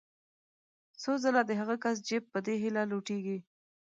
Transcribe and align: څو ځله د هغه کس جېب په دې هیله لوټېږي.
څو 1.01 1.11
ځله 1.23 1.41
د 1.45 1.51
هغه 1.59 1.75
کس 1.83 1.95
جېب 2.07 2.23
په 2.33 2.39
دې 2.45 2.55
هیله 2.63 2.83
لوټېږي. 2.91 3.37